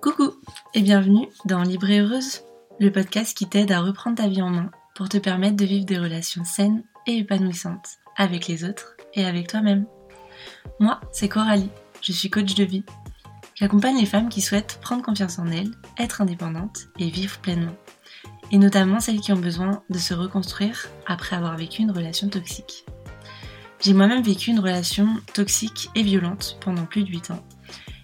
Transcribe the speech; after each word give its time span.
Coucou 0.00 0.32
et 0.72 0.80
bienvenue 0.80 1.28
dans 1.44 1.62
Libre 1.62 1.88
Heureuse, 1.90 2.40
le 2.80 2.90
podcast 2.90 3.36
qui 3.36 3.46
t'aide 3.46 3.70
à 3.70 3.80
reprendre 3.80 4.16
ta 4.16 4.28
vie 4.28 4.40
en 4.40 4.48
main 4.48 4.70
pour 4.94 5.10
te 5.10 5.18
permettre 5.18 5.56
de 5.56 5.66
vivre 5.66 5.84
des 5.84 5.98
relations 5.98 6.44
saines 6.44 6.82
et 7.06 7.18
épanouissantes 7.18 7.98
avec 8.16 8.46
les 8.46 8.64
autres 8.64 8.96
et 9.12 9.26
avec 9.26 9.48
toi-même. 9.48 9.84
Moi, 10.80 11.00
c'est 11.12 11.28
Coralie, 11.28 11.68
je 12.00 12.12
suis 12.12 12.30
coach 12.30 12.54
de 12.54 12.64
vie. 12.64 12.84
J'accompagne 13.54 13.98
les 13.98 14.06
femmes 14.06 14.30
qui 14.30 14.40
souhaitent 14.40 14.78
prendre 14.80 15.02
confiance 15.02 15.38
en 15.38 15.48
elles, 15.48 15.72
être 15.98 16.22
indépendantes 16.22 16.88
et 16.98 17.10
vivre 17.10 17.38
pleinement. 17.40 17.76
Et 18.52 18.58
notamment 18.58 19.00
celles 19.00 19.20
qui 19.20 19.32
ont 19.32 19.38
besoin 19.38 19.82
de 19.90 19.98
se 19.98 20.14
reconstruire 20.14 20.88
après 21.06 21.36
avoir 21.36 21.58
vécu 21.58 21.82
une 21.82 21.90
relation 21.90 22.30
toxique. 22.30 22.86
J'ai 23.80 23.92
moi-même 23.92 24.22
vécu 24.22 24.50
une 24.50 24.60
relation 24.60 25.08
toxique 25.34 25.90
et 25.94 26.02
violente 26.02 26.56
pendant 26.62 26.86
plus 26.86 27.04
de 27.04 27.10
8 27.10 27.32
ans. 27.32 27.44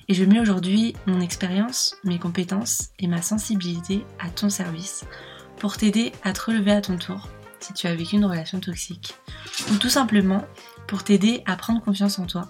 Et 0.09 0.15
je 0.15 0.25
mets 0.25 0.41
aujourd'hui 0.41 0.95
mon 1.07 1.21
expérience, 1.21 1.95
mes 2.05 2.19
compétences 2.19 2.91
et 2.99 3.07
ma 3.07 3.23
sensibilité 3.23 4.05
à 4.19 4.29
ton 4.31 4.51
service 4.51 5.05
pour 5.59 5.77
t'aider 5.77 6.13
à 6.25 6.33
te 6.33 6.43
relever 6.43 6.73
à 6.73 6.81
ton 6.81 6.97
tour 6.97 7.29
si 7.61 7.73
tu 7.73 7.87
as 7.87 7.95
vécu 7.95 8.17
une 8.17 8.25
relation 8.25 8.59
toxique. 8.59 9.15
Ou 9.71 9.77
tout 9.77 9.89
simplement 9.89 10.45
pour 10.89 11.05
t'aider 11.05 11.43
à 11.47 11.57
prendre 11.57 11.83
confiance 11.83 12.19
en 12.19 12.27
toi, 12.27 12.49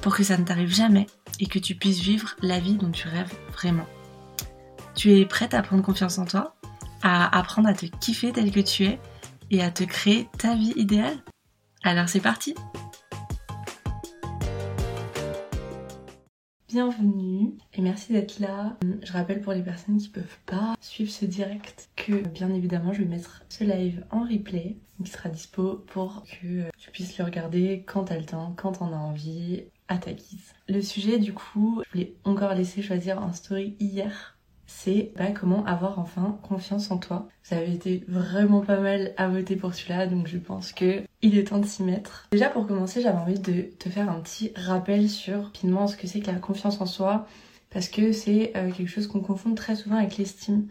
pour 0.00 0.16
que 0.16 0.24
ça 0.24 0.36
ne 0.36 0.44
t'arrive 0.44 0.74
jamais 0.74 1.06
et 1.38 1.46
que 1.46 1.60
tu 1.60 1.76
puisses 1.76 2.00
vivre 2.00 2.34
la 2.42 2.58
vie 2.58 2.74
dont 2.74 2.90
tu 2.90 3.08
rêves 3.08 3.32
vraiment. 3.52 3.86
Tu 4.94 5.12
es 5.12 5.24
prête 5.24 5.54
à 5.54 5.62
prendre 5.62 5.82
confiance 5.82 6.18
en 6.18 6.24
toi, 6.24 6.56
à 7.02 7.38
apprendre 7.38 7.68
à 7.68 7.74
te 7.74 7.86
kiffer 7.86 8.32
tel 8.32 8.50
que 8.50 8.60
tu 8.60 8.84
es 8.84 9.00
et 9.50 9.62
à 9.62 9.70
te 9.70 9.84
créer 9.84 10.28
ta 10.38 10.54
vie 10.54 10.74
idéale? 10.76 11.22
Alors 11.84 12.08
c'est 12.08 12.20
parti 12.20 12.54
Bienvenue 16.72 17.52
et 17.74 17.82
merci 17.82 18.14
d'être 18.14 18.38
là. 18.38 18.78
Je 19.02 19.12
rappelle 19.12 19.42
pour 19.42 19.52
les 19.52 19.60
personnes 19.60 19.98
qui 19.98 20.08
peuvent 20.08 20.38
pas 20.46 20.74
suivre 20.80 21.10
ce 21.10 21.26
direct 21.26 21.90
que 21.96 22.26
bien 22.28 22.48
évidemment 22.48 22.94
je 22.94 23.02
vais 23.02 23.08
mettre 23.08 23.42
ce 23.50 23.62
live 23.64 24.06
en 24.10 24.22
replay 24.22 24.78
qui 25.04 25.10
sera 25.10 25.28
dispo 25.28 25.84
pour 25.88 26.22
que 26.22 26.70
tu 26.78 26.90
puisses 26.90 27.18
le 27.18 27.26
regarder 27.26 27.84
quand 27.86 28.04
t'as 28.04 28.16
le 28.16 28.24
temps, 28.24 28.54
quand 28.56 28.72
t'en 28.72 28.90
as 28.94 28.96
envie, 28.96 29.64
à 29.88 29.98
ta 29.98 30.14
guise. 30.14 30.54
Le 30.66 30.80
sujet 30.80 31.18
du 31.18 31.34
coup, 31.34 31.82
je 31.84 31.92
voulais 31.92 32.14
encore 32.24 32.54
laisser 32.54 32.80
choisir 32.80 33.22
en 33.22 33.34
story 33.34 33.76
hier 33.78 34.38
c'est 34.66 35.12
bah, 35.16 35.30
comment 35.32 35.64
avoir 35.66 35.98
enfin 35.98 36.38
confiance 36.42 36.90
en 36.90 36.98
toi. 36.98 37.28
Vous 37.44 37.56
avez 37.56 37.72
été 37.72 38.04
vraiment 38.08 38.60
pas 38.60 38.78
mal 38.78 39.12
à 39.16 39.28
voter 39.28 39.56
pour 39.56 39.74
celui-là, 39.74 40.06
donc 40.06 40.26
je 40.26 40.38
pense 40.38 40.72
que 40.72 41.02
il 41.20 41.38
est 41.38 41.44
temps 41.44 41.58
de 41.58 41.66
s'y 41.66 41.82
mettre. 41.82 42.28
Déjà 42.32 42.48
pour 42.48 42.66
commencer, 42.66 43.02
j'avais 43.02 43.18
envie 43.18 43.38
de 43.38 43.62
te 43.78 43.88
faire 43.88 44.10
un 44.10 44.20
petit 44.20 44.52
rappel 44.56 45.08
sur 45.08 45.44
rapidement 45.44 45.86
ce 45.86 45.96
que 45.96 46.06
c'est 46.06 46.20
que 46.20 46.30
la 46.30 46.38
confiance 46.38 46.80
en 46.80 46.86
soi, 46.86 47.26
parce 47.70 47.88
que 47.88 48.12
c'est 48.12 48.52
euh, 48.56 48.70
quelque 48.70 48.88
chose 48.88 49.06
qu'on 49.06 49.20
confond 49.20 49.54
très 49.54 49.76
souvent 49.76 49.96
avec 49.96 50.16
l'estime. 50.16 50.68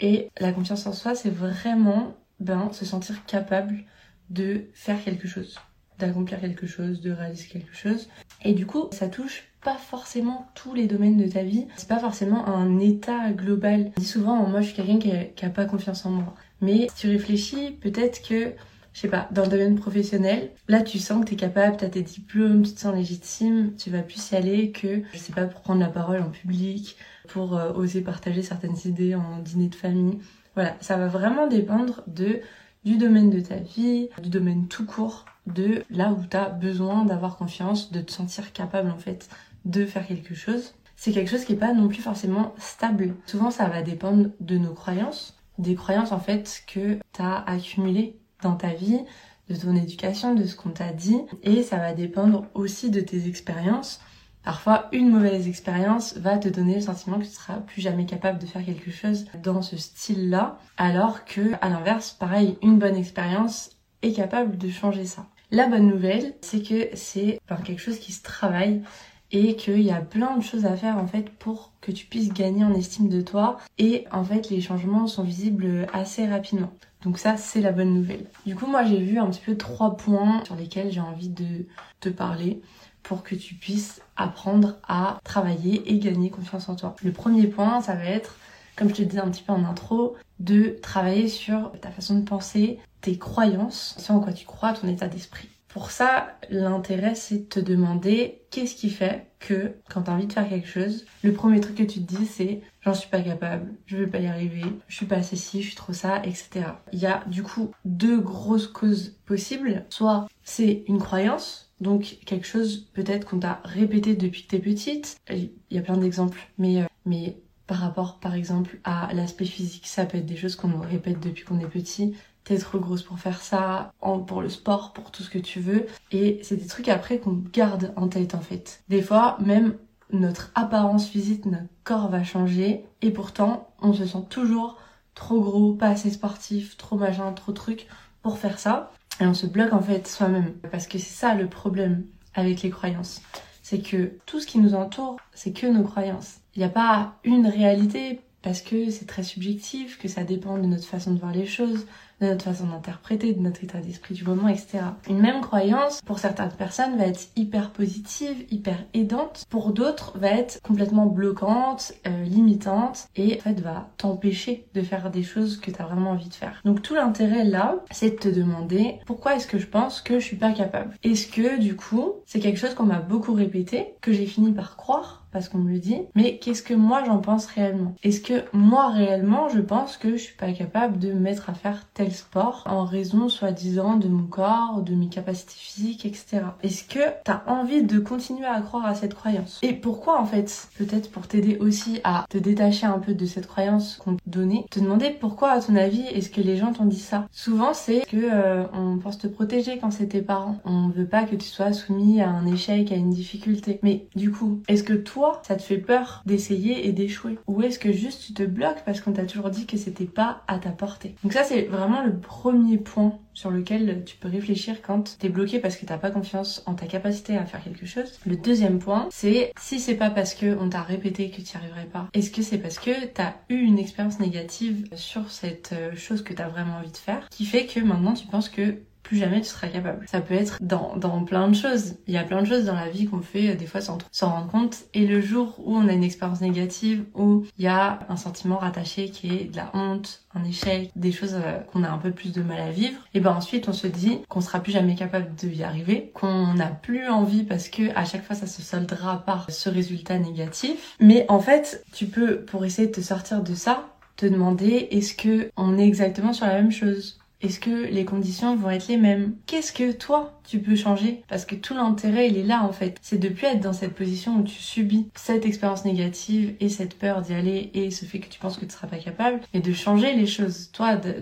Et 0.00 0.30
la 0.40 0.52
confiance 0.52 0.86
en 0.86 0.92
soi, 0.92 1.14
c'est 1.14 1.30
vraiment 1.30 2.16
ben, 2.40 2.72
se 2.72 2.84
sentir 2.84 3.24
capable 3.26 3.84
de 4.30 4.64
faire 4.74 5.02
quelque 5.02 5.28
chose, 5.28 5.58
d'accomplir 5.98 6.40
quelque 6.40 6.66
chose, 6.66 7.00
de 7.00 7.12
réaliser 7.12 7.46
quelque 7.46 7.74
chose. 7.74 8.08
Et 8.44 8.54
du 8.54 8.66
coup, 8.66 8.88
ça 8.90 9.08
touche 9.08 9.44
pas 9.62 9.76
forcément 9.76 10.48
tous 10.54 10.74
les 10.74 10.86
domaines 10.86 11.16
de 11.16 11.30
ta 11.30 11.42
vie. 11.42 11.66
C'est 11.76 11.88
pas 11.88 11.98
forcément 11.98 12.46
un 12.46 12.78
état 12.78 13.30
global. 13.30 13.92
Je 13.96 14.02
dis 14.02 14.08
souvent, 14.08 14.36
moi 14.48 14.60
je 14.60 14.66
suis 14.66 14.74
quelqu'un 14.74 14.98
qui, 14.98 15.44
a, 15.44 15.50
pas 15.50 15.64
confiance 15.64 16.04
en 16.04 16.10
moi. 16.10 16.34
Mais 16.60 16.88
si 16.88 16.96
tu 16.96 17.08
réfléchis, 17.08 17.72
peut-être 17.80 18.22
que, 18.26 18.52
je 18.92 19.00
sais 19.00 19.08
pas, 19.08 19.28
dans 19.30 19.42
le 19.42 19.48
domaine 19.48 19.76
professionnel, 19.76 20.50
là 20.68 20.80
tu 20.80 20.98
sens 20.98 21.24
que 21.24 21.30
t'es 21.30 21.36
capable, 21.36 21.76
t'as 21.76 21.88
tes 21.88 22.02
diplômes, 22.02 22.62
tu 22.62 22.74
te 22.74 22.80
sens 22.80 22.94
légitime, 22.94 23.74
tu 23.76 23.90
vas 23.90 24.02
plus 24.02 24.30
y 24.32 24.36
aller 24.36 24.70
que, 24.72 25.02
je 25.12 25.18
sais 25.18 25.32
pas, 25.32 25.46
pour 25.46 25.60
prendre 25.60 25.80
la 25.80 25.88
parole 25.88 26.20
en 26.20 26.30
public, 26.30 26.96
pour 27.28 27.56
euh, 27.56 27.72
oser 27.72 28.00
partager 28.00 28.42
certaines 28.42 28.76
idées 28.84 29.14
en 29.14 29.38
dîner 29.38 29.68
de 29.68 29.74
famille. 29.74 30.18
Voilà, 30.54 30.76
ça 30.80 30.96
va 30.96 31.06
vraiment 31.06 31.46
dépendre 31.46 32.02
de 32.06 32.40
du 32.84 32.96
domaine 32.96 33.30
de 33.30 33.40
ta 33.40 33.56
vie, 33.56 34.08
du 34.20 34.28
domaine 34.28 34.66
tout 34.66 34.84
court, 34.84 35.24
de 35.46 35.84
là 35.90 36.12
où 36.12 36.24
tu 36.28 36.36
as 36.36 36.48
besoin 36.48 37.04
d'avoir 37.04 37.36
confiance, 37.36 37.92
de 37.92 38.00
te 38.00 38.12
sentir 38.12 38.52
capable 38.52 38.90
en 38.90 38.98
fait 38.98 39.28
de 39.64 39.86
faire 39.86 40.06
quelque 40.06 40.34
chose, 40.34 40.74
c'est 40.96 41.12
quelque 41.12 41.30
chose 41.30 41.44
qui 41.44 41.52
n'est 41.52 41.58
pas 41.58 41.74
non 41.74 41.88
plus 41.88 42.02
forcément 42.02 42.54
stable. 42.58 43.16
Souvent, 43.26 43.50
ça 43.50 43.68
va 43.68 43.82
dépendre 43.82 44.30
de 44.40 44.58
nos 44.58 44.72
croyances, 44.72 45.36
des 45.58 45.74
croyances 45.74 46.12
en 46.12 46.20
fait 46.20 46.62
que 46.66 46.98
tu 47.12 47.22
as 47.22 47.42
accumulées 47.46 48.18
dans 48.42 48.56
ta 48.56 48.68
vie, 48.68 49.00
de 49.48 49.56
ton 49.56 49.74
éducation, 49.74 50.34
de 50.34 50.44
ce 50.44 50.56
qu'on 50.56 50.70
t'a 50.70 50.92
dit, 50.92 51.20
et 51.42 51.62
ça 51.62 51.78
va 51.78 51.92
dépendre 51.92 52.46
aussi 52.54 52.90
de 52.90 53.00
tes 53.00 53.26
expériences. 53.26 54.00
Parfois, 54.44 54.88
une 54.92 55.10
mauvaise 55.10 55.46
expérience 55.46 56.16
va 56.16 56.36
te 56.36 56.48
donner 56.48 56.76
le 56.76 56.80
sentiment 56.80 57.18
que 57.18 57.24
tu 57.24 57.30
seras 57.30 57.58
plus 57.58 57.80
jamais 57.80 58.06
capable 58.06 58.40
de 58.40 58.46
faire 58.46 58.64
quelque 58.64 58.90
chose 58.90 59.26
dans 59.42 59.62
ce 59.62 59.76
style-là, 59.76 60.58
alors 60.76 61.24
que, 61.24 61.52
à 61.60 61.68
l'inverse, 61.68 62.12
pareil, 62.12 62.58
une 62.62 62.78
bonne 62.78 62.96
expérience 62.96 63.70
est 64.02 64.12
capable 64.12 64.58
de 64.58 64.68
changer 64.68 65.04
ça. 65.04 65.26
La 65.52 65.68
bonne 65.68 65.86
nouvelle, 65.86 66.34
c'est 66.40 66.62
que 66.62 66.88
c'est 66.94 67.38
quelque 67.64 67.80
chose 67.80 67.98
qui 67.98 68.12
se 68.12 68.22
travaille 68.22 68.82
et 69.32 69.56
qu'il 69.56 69.80
y 69.80 69.90
a 69.90 70.00
plein 70.00 70.36
de 70.36 70.42
choses 70.42 70.66
à 70.66 70.76
faire 70.76 70.98
en 70.98 71.06
fait 71.06 71.30
pour 71.30 71.72
que 71.80 71.90
tu 71.90 72.06
puisses 72.06 72.32
gagner 72.32 72.64
en 72.64 72.74
estime 72.74 73.08
de 73.08 73.20
toi 73.20 73.58
et 73.78 74.04
en 74.12 74.24
fait 74.24 74.50
les 74.50 74.60
changements 74.60 75.06
sont 75.06 75.24
visibles 75.24 75.86
assez 75.92 76.26
rapidement. 76.26 76.72
Donc 77.02 77.18
ça 77.18 77.36
c'est 77.36 77.60
la 77.60 77.72
bonne 77.72 77.94
nouvelle. 77.94 78.26
Du 78.46 78.54
coup 78.54 78.66
moi 78.66 78.84
j'ai 78.84 78.98
vu 78.98 79.18
un 79.18 79.28
petit 79.28 79.42
peu 79.44 79.56
trois 79.56 79.96
points 79.96 80.44
sur 80.44 80.54
lesquels 80.54 80.92
j'ai 80.92 81.00
envie 81.00 81.30
de 81.30 81.66
te 82.00 82.08
parler 82.08 82.60
pour 83.02 83.24
que 83.24 83.34
tu 83.34 83.54
puisses 83.54 84.00
apprendre 84.16 84.76
à 84.86 85.18
travailler 85.24 85.82
et 85.90 85.98
gagner 85.98 86.30
confiance 86.30 86.68
en 86.68 86.76
toi. 86.76 86.94
Le 87.02 87.12
premier 87.12 87.46
point 87.46 87.80
ça 87.80 87.94
va 87.94 88.04
être 88.04 88.36
comme 88.76 88.88
je 88.88 88.94
te 88.94 89.02
disais 89.02 89.20
un 89.20 89.30
petit 89.30 89.42
peu 89.42 89.52
en 89.52 89.64
intro, 89.64 90.16
de 90.40 90.76
travailler 90.82 91.28
sur 91.28 91.72
ta 91.80 91.90
façon 91.90 92.18
de 92.18 92.24
penser, 92.24 92.78
tes 93.00 93.18
croyances, 93.18 93.94
ce 93.98 94.12
en 94.12 94.20
quoi 94.20 94.32
tu 94.32 94.46
crois, 94.46 94.72
ton 94.72 94.88
état 94.88 95.08
d'esprit. 95.08 95.48
Pour 95.72 95.90
ça, 95.90 96.36
l'intérêt, 96.50 97.14
c'est 97.14 97.38
de 97.38 97.44
te 97.44 97.60
demander 97.60 98.42
qu'est-ce 98.50 98.74
qui 98.74 98.90
fait 98.90 99.28
que 99.38 99.72
quand 99.88 100.02
t'as 100.02 100.12
envie 100.12 100.26
de 100.26 100.32
faire 100.32 100.46
quelque 100.46 100.68
chose, 100.68 101.06
le 101.22 101.32
premier 101.32 101.60
truc 101.60 101.76
que 101.76 101.82
tu 101.82 102.04
te 102.04 102.14
dis, 102.14 102.26
c'est 102.26 102.60
j'en 102.82 102.92
suis 102.92 103.08
pas 103.08 103.22
capable, 103.22 103.72
je 103.86 103.96
vais 103.96 104.06
pas 104.06 104.18
y 104.18 104.26
arriver, 104.26 104.64
je 104.86 104.96
suis 104.96 105.06
pas 105.06 105.16
assez 105.16 105.36
ci, 105.36 105.62
je 105.62 105.68
suis 105.68 105.76
trop 105.76 105.94
ça, 105.94 106.18
etc. 106.24 106.66
Il 106.92 106.98
y 106.98 107.06
a 107.06 107.24
du 107.26 107.42
coup 107.42 107.70
deux 107.86 108.20
grosses 108.20 108.66
causes 108.66 109.16
possibles. 109.24 109.86
Soit 109.88 110.28
c'est 110.44 110.84
une 110.88 110.98
croyance, 110.98 111.72
donc 111.80 112.18
quelque 112.26 112.46
chose 112.46 112.90
peut-être 112.92 113.26
qu'on 113.26 113.38
t'a 113.38 113.62
répété 113.64 114.14
depuis 114.14 114.42
que 114.42 114.48
t'es 114.48 114.58
petite. 114.58 115.16
Il 115.30 115.52
y 115.70 115.78
a 115.78 115.82
plein 115.82 115.96
d'exemples, 115.96 116.50
mais, 116.58 116.82
euh, 116.82 116.86
mais 117.06 117.38
par 117.66 117.78
rapport 117.78 118.20
par 118.20 118.34
exemple 118.34 118.78
à 118.84 119.08
l'aspect 119.14 119.46
physique, 119.46 119.86
ça 119.86 120.04
peut 120.04 120.18
être 120.18 120.26
des 120.26 120.36
choses 120.36 120.54
qu'on 120.54 120.68
nous 120.68 120.82
répète 120.82 121.20
depuis 121.20 121.44
qu'on 121.44 121.60
est 121.60 121.66
petit 121.66 122.14
t'es 122.44 122.58
trop 122.58 122.78
grosse 122.78 123.02
pour 123.02 123.18
faire 123.18 123.40
ça, 123.40 123.92
pour 124.26 124.42
le 124.42 124.48
sport, 124.48 124.92
pour 124.92 125.10
tout 125.10 125.22
ce 125.22 125.30
que 125.30 125.38
tu 125.38 125.60
veux. 125.60 125.86
Et 126.10 126.40
c'est 126.42 126.56
des 126.56 126.66
trucs 126.66 126.88
après 126.88 127.18
qu'on 127.18 127.42
garde 127.52 127.92
en 127.96 128.08
tête 128.08 128.34
en 128.34 128.40
fait. 128.40 128.82
Des 128.88 129.02
fois, 129.02 129.36
même 129.40 129.76
notre 130.10 130.50
apparence 130.54 131.06
physique, 131.08 131.46
notre 131.46 131.68
corps 131.84 132.08
va 132.08 132.22
changer 132.22 132.84
et 133.00 133.10
pourtant 133.10 133.70
on 133.80 133.92
se 133.92 134.06
sent 134.06 134.24
toujours 134.28 134.78
trop 135.14 135.40
gros, 135.40 135.74
pas 135.74 135.88
assez 135.88 136.10
sportif, 136.10 136.76
trop 136.76 136.96
machin, 136.96 137.32
trop 137.32 137.52
truc 137.52 137.86
pour 138.22 138.38
faire 138.38 138.58
ça. 138.58 138.92
Et 139.20 139.26
on 139.26 139.34
se 139.34 139.46
bloque 139.46 139.72
en 139.72 139.80
fait 139.80 140.06
soi-même. 140.08 140.54
Parce 140.70 140.86
que 140.86 140.98
c'est 140.98 141.14
ça 141.14 141.34
le 141.34 141.48
problème 141.48 142.04
avec 142.34 142.62
les 142.62 142.70
croyances. 142.70 143.22
C'est 143.62 143.80
que 143.80 144.12
tout 144.26 144.40
ce 144.40 144.46
qui 144.46 144.58
nous 144.58 144.74
entoure, 144.74 145.16
c'est 145.32 145.52
que 145.52 145.66
nos 145.66 145.84
croyances. 145.84 146.38
Il 146.56 146.60
n'y 146.60 146.64
a 146.64 146.70
pas 146.70 147.14
une 147.24 147.46
réalité 147.46 148.20
parce 148.42 148.60
que 148.60 148.90
c'est 148.90 149.06
très 149.06 149.22
subjectif, 149.22 149.98
que 149.98 150.08
ça 150.08 150.24
dépend 150.24 150.58
de 150.58 150.66
notre 150.66 150.84
façon 150.84 151.12
de 151.12 151.20
voir 151.20 151.32
les 151.32 151.46
choses, 151.46 151.86
de 152.22 152.28
notre 152.28 152.44
façon 152.44 152.66
d'interpréter, 152.66 153.32
de 153.32 153.40
notre 153.40 153.64
état 153.64 153.78
d'esprit 153.78 154.14
du 154.14 154.24
moment, 154.24 154.48
etc. 154.48 154.78
Une 155.08 155.20
même 155.20 155.40
croyance, 155.40 156.00
pour 156.02 156.18
certaines 156.18 156.52
personnes, 156.52 156.96
va 156.96 157.06
être 157.06 157.28
hyper 157.36 157.70
positive, 157.70 158.46
hyper 158.50 158.84
aidante. 158.94 159.44
Pour 159.50 159.72
d'autres, 159.72 160.16
va 160.18 160.28
être 160.28 160.60
complètement 160.62 161.06
bloquante, 161.06 161.92
euh, 162.06 162.24
limitante, 162.24 163.08
et 163.16 163.38
en 163.38 163.40
fait 163.40 163.60
va 163.60 163.88
t'empêcher 163.96 164.66
de 164.74 164.82
faire 164.82 165.10
des 165.10 165.22
choses 165.22 165.58
que 165.58 165.70
tu 165.70 165.82
as 165.82 165.84
vraiment 165.84 166.12
envie 166.12 166.28
de 166.28 166.34
faire. 166.34 166.60
Donc 166.64 166.82
tout 166.82 166.94
l'intérêt 166.94 167.44
là, 167.44 167.76
c'est 167.90 168.10
de 168.10 168.16
te 168.16 168.28
demander 168.28 168.98
pourquoi 169.06 169.36
est-ce 169.36 169.46
que 169.46 169.58
je 169.58 169.66
pense 169.66 170.00
que 170.00 170.18
je 170.18 170.24
suis 170.24 170.36
pas 170.36 170.52
capable? 170.52 170.96
Est-ce 171.02 171.26
que 171.26 171.58
du 171.58 171.76
coup, 171.76 172.14
c'est 172.26 172.40
quelque 172.40 172.58
chose 172.58 172.74
qu'on 172.74 172.84
m'a 172.84 173.00
beaucoup 173.00 173.34
répété, 173.34 173.94
que 174.00 174.12
j'ai 174.12 174.26
fini 174.26 174.52
par 174.52 174.76
croire? 174.76 175.21
Parce 175.32 175.48
qu'on 175.48 175.58
me 175.58 175.72
le 175.72 175.78
dit, 175.78 175.98
mais 176.14 176.38
qu'est-ce 176.38 176.62
que 176.62 176.74
moi 176.74 177.02
j'en 177.06 177.18
pense 177.18 177.46
réellement? 177.46 177.94
Est-ce 178.02 178.20
que 178.20 178.44
moi 178.52 178.90
réellement 178.90 179.48
je 179.48 179.60
pense 179.60 179.96
que 179.96 180.12
je 180.12 180.22
suis 180.22 180.36
pas 180.36 180.52
capable 180.52 180.98
de 180.98 181.12
me 181.12 181.20
mettre 181.20 181.50
à 181.50 181.54
faire 181.54 181.86
tel 181.94 182.12
sport 182.12 182.64
en 182.66 182.84
raison 182.84 183.28
soi-disant 183.28 183.96
de 183.96 184.08
mon 184.08 184.24
corps, 184.24 184.82
de 184.82 184.94
mes 184.94 185.08
capacités 185.08 185.54
physiques, 185.56 186.06
etc. 186.06 186.42
Est-ce 186.62 186.84
que 186.84 187.00
t'as 187.24 187.42
envie 187.46 187.82
de 187.82 187.98
continuer 187.98 188.46
à 188.46 188.60
croire 188.60 188.86
à 188.86 188.94
cette 188.94 189.14
croyance? 189.14 189.58
Et 189.62 189.72
pourquoi 189.72 190.20
en 190.20 190.26
fait 190.26 190.68
Peut-être 190.76 191.10
pour 191.10 191.26
t'aider 191.26 191.58
aussi 191.58 192.00
à 192.04 192.24
te 192.28 192.38
détacher 192.38 192.86
un 192.86 192.98
peu 192.98 193.14
de 193.14 193.26
cette 193.26 193.46
croyance 193.46 193.96
qu'on 193.96 194.16
te 194.16 194.22
donnait, 194.26 194.64
te 194.70 194.80
demander 194.80 195.10
pourquoi 195.10 195.50
à 195.50 195.60
ton 195.60 195.76
avis 195.76 196.02
est-ce 196.02 196.30
que 196.30 196.40
les 196.40 196.56
gens 196.56 196.72
t'ont 196.72 196.84
dit 196.84 196.98
ça? 196.98 197.26
Souvent 197.32 197.74
c'est 197.74 198.02
que 198.06 198.16
euh, 198.16 198.64
on 198.72 198.98
pense 198.98 199.18
te 199.18 199.26
protéger 199.26 199.78
quand 199.78 199.90
c'est 199.90 200.08
tes 200.08 200.22
parents. 200.22 200.58
On 200.64 200.88
veut 200.88 201.06
pas 201.06 201.24
que 201.24 201.36
tu 201.36 201.46
sois 201.46 201.72
soumis 201.72 202.20
à 202.20 202.30
un 202.30 202.46
échec, 202.46 202.92
à 202.92 202.96
une 202.96 203.10
difficulté. 203.10 203.78
Mais 203.82 204.06
du 204.14 204.30
coup, 204.30 204.60
est-ce 204.68 204.82
que 204.82 204.94
toi 204.94 205.21
ça 205.42 205.56
te 205.56 205.62
fait 205.62 205.78
peur 205.78 206.22
d'essayer 206.26 206.86
et 206.86 206.92
d'échouer 206.92 207.38
Ou 207.46 207.62
est-ce 207.62 207.78
que 207.78 207.92
juste 207.92 208.24
tu 208.26 208.34
te 208.34 208.42
bloques 208.42 208.82
parce 208.84 209.00
qu'on 209.00 209.12
t'a 209.12 209.24
toujours 209.24 209.50
dit 209.50 209.66
que 209.66 209.76
c'était 209.76 210.04
pas 210.04 210.42
à 210.48 210.58
ta 210.58 210.70
portée? 210.70 211.14
Donc 211.22 211.32
ça 211.32 211.44
c'est 211.44 211.62
vraiment 211.62 212.02
le 212.02 212.18
premier 212.18 212.78
point 212.78 213.18
sur 213.34 213.50
lequel 213.50 214.02
tu 214.04 214.16
peux 214.16 214.28
réfléchir 214.28 214.82
quand 214.82 215.16
t'es 215.18 215.28
bloqué 215.28 215.58
parce 215.58 215.76
que 215.76 215.86
t'as 215.86 215.98
pas 215.98 216.10
confiance 216.10 216.62
en 216.66 216.74
ta 216.74 216.86
capacité 216.86 217.36
à 217.36 217.46
faire 217.46 217.62
quelque 217.62 217.86
chose. 217.86 218.20
Le 218.26 218.36
deuxième 218.36 218.78
point, 218.78 219.08
c'est 219.10 219.52
si 219.58 219.80
c'est 219.80 219.94
pas 219.94 220.10
parce 220.10 220.34
que 220.34 220.56
on 220.58 220.68
t'a 220.68 220.82
répété 220.82 221.30
que 221.30 221.40
tu 221.40 221.56
arriverais 221.56 221.86
pas, 221.86 222.08
est-ce 222.12 222.30
que 222.30 222.42
c'est 222.42 222.58
parce 222.58 222.78
que 222.78 223.06
t'as 223.06 223.34
eu 223.48 223.56
une 223.56 223.78
expérience 223.78 224.20
négative 224.20 224.86
sur 224.94 225.30
cette 225.30 225.70
euh, 225.72 225.96
chose 225.96 226.22
que 226.22 226.34
t'as 226.34 226.48
vraiment 226.48 226.76
envie 226.76 226.90
de 226.90 226.96
faire 226.96 227.28
qui 227.30 227.44
fait 227.44 227.66
que 227.66 227.80
maintenant 227.80 228.14
tu 228.14 228.26
penses 228.26 228.48
que 228.48 228.76
plus 229.02 229.18
jamais 229.18 229.40
tu 229.40 229.48
seras 229.48 229.68
capable. 229.68 230.06
Ça 230.08 230.20
peut 230.20 230.34
être 230.34 230.58
dans, 230.60 230.96
dans 230.96 231.24
plein 231.24 231.48
de 231.48 231.54
choses. 231.54 231.94
Il 232.06 232.14
y 232.14 232.18
a 232.18 232.24
plein 232.24 232.42
de 232.42 232.46
choses 232.46 232.64
dans 232.64 232.74
la 232.74 232.88
vie 232.88 233.06
qu'on 233.06 233.20
fait 233.20 233.50
euh, 233.50 233.54
des 233.54 233.66
fois 233.66 233.80
sans 233.80 233.98
s'en 234.10 234.30
rendre 234.30 234.48
compte. 234.48 234.76
Et 234.94 235.06
le 235.06 235.20
jour 235.20 235.56
où 235.64 235.76
on 235.76 235.88
a 235.88 235.92
une 235.92 236.04
expérience 236.04 236.40
négative, 236.40 237.04
où 237.14 237.44
il 237.58 237.64
y 237.64 237.68
a 237.68 238.00
un 238.08 238.16
sentiment 238.16 238.56
rattaché 238.56 239.10
qui 239.10 239.28
est 239.34 239.44
de 239.44 239.56
la 239.56 239.70
honte, 239.74 240.22
un 240.34 240.44
échec, 240.44 240.90
des 240.96 241.12
choses 241.12 241.34
euh, 241.34 241.58
qu'on 241.72 241.84
a 241.84 241.90
un 241.90 241.98
peu 241.98 242.10
plus 242.10 242.32
de 242.32 242.42
mal 242.42 242.60
à 242.60 242.70
vivre, 242.70 242.98
et 243.14 243.20
ben 243.20 243.32
ensuite 243.32 243.68
on 243.68 243.72
se 243.72 243.86
dit 243.86 244.20
qu'on 244.28 244.40
sera 244.40 244.60
plus 244.60 244.72
jamais 244.72 244.94
capable 244.94 245.34
de 245.42 245.48
y 245.48 245.62
arriver, 245.62 246.10
qu'on 246.14 246.54
n'a 246.54 246.68
plus 246.68 247.08
envie 247.08 247.44
parce 247.44 247.68
que 247.68 247.94
à 247.96 248.04
chaque 248.04 248.24
fois 248.24 248.36
ça 248.36 248.46
se 248.46 248.62
soldera 248.62 249.24
par 249.24 249.50
ce 249.50 249.68
résultat 249.68 250.18
négatif. 250.18 250.96
Mais 251.00 251.26
en 251.28 251.40
fait, 251.40 251.84
tu 251.92 252.06
peux, 252.06 252.40
pour 252.40 252.64
essayer 252.64 252.88
de 252.88 252.92
te 252.92 253.00
sortir 253.00 253.42
de 253.42 253.54
ça, 253.54 253.88
te 254.16 254.26
demander 254.26 254.88
est-ce 254.90 255.14
que 255.14 255.50
on 255.56 255.78
est 255.78 255.86
exactement 255.86 256.32
sur 256.32 256.46
la 256.46 256.54
même 256.54 256.70
chose? 256.70 257.18
Est-ce 257.42 257.58
que 257.58 257.70
les 257.70 258.04
conditions 258.04 258.56
vont 258.56 258.70
être 258.70 258.86
les 258.86 258.96
mêmes? 258.96 259.34
Qu'est-ce 259.46 259.72
que 259.72 259.90
toi, 259.90 260.40
tu 260.44 260.60
peux 260.60 260.76
changer? 260.76 261.22
Parce 261.28 261.44
que 261.44 261.56
tout 261.56 261.74
l'intérêt, 261.74 262.28
il 262.28 262.38
est 262.38 262.44
là 262.44 262.62
en 262.62 262.72
fait. 262.72 262.96
C'est 263.02 263.18
de 263.18 263.28
plus 263.28 263.46
être 263.46 263.60
dans 263.60 263.72
cette 263.72 263.94
position 263.94 264.36
où 264.38 264.42
tu 264.44 264.54
subis 264.54 265.08
cette 265.16 265.44
expérience 265.44 265.84
négative 265.84 266.54
et 266.60 266.68
cette 266.68 266.96
peur 266.96 267.20
d'y 267.20 267.34
aller 267.34 267.70
et 267.74 267.90
ce 267.90 268.04
fait 268.04 268.20
que 268.20 268.28
tu 268.28 268.38
penses 268.38 268.56
que 268.56 268.64
tu 268.64 268.70
seras 268.70 268.86
pas 268.86 268.98
capable, 268.98 269.40
et 269.54 269.60
de 269.60 269.72
changer 269.72 270.14
les 270.14 270.26
choses. 270.26 270.70
Toi, 270.72 270.96
de, 270.96 271.12